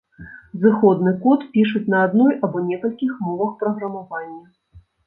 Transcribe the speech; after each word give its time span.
Зыходны 0.63 1.13
код 1.25 1.45
пішуць 1.57 1.83
на 1.97 2.01
адной 2.09 2.33
або 2.49 2.65
некалькіх 2.73 3.11
мовах 3.29 3.57
праграмавання. 3.65 4.45